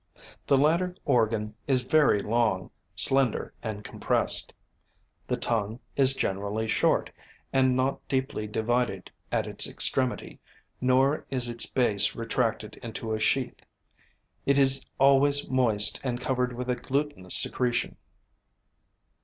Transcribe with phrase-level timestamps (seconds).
[0.47, 4.51] The latter organ is very long, slender and compressed.
[5.27, 7.11] The tongue is generally short
[7.53, 10.39] and not deeply divided at its extremity,
[10.81, 13.61] nor is its base retracted into a sheath;
[14.43, 17.95] it is always moist and covered with a glutinous secretion.